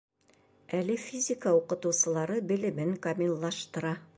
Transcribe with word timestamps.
Әле 0.77 0.95
физика 1.01 1.53
уҡытыусылары 1.59 2.41
белемен 2.53 2.97
камиллаштыра. 3.07 3.95